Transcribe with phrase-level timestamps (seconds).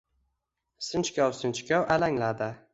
[0.87, 2.53] Sinchkov-sinchkov alangladi.